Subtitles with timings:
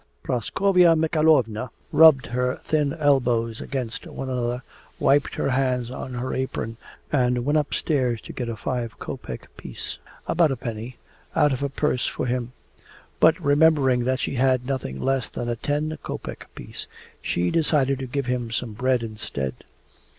[0.23, 4.63] Praskovya Mikhaylovna rubbed her thin elbows against one another,
[4.97, 6.77] wiped her hands on her apron
[7.11, 10.97] and went upstairs to get a five kopek piece [about a penny]
[11.35, 12.51] out of her purse for him,
[13.19, 16.87] but remembering that she had nothing less than a ten kopek piece
[17.21, 19.53] she decided to give him some bread instead.